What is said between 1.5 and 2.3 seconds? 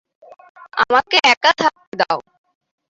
থাকতে দাও।